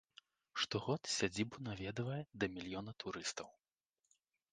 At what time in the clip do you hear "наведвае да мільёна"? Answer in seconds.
1.67-2.91